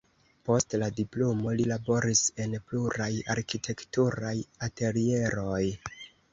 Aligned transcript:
Post 0.47 0.75
la 0.83 0.87
diplomo 0.99 1.53
li 1.59 1.67
laboris 1.73 2.23
en 2.47 2.57
pluraj 2.71 3.11
arkitekturaj 3.37 4.35
atelieroj. 4.71 5.63